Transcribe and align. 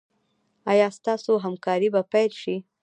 ایا 0.71 0.87
ستاسو 0.97 1.31
همکاري 1.45 1.87
به 1.93 2.01
پیل 2.11 2.31
شي؟ 2.41 2.55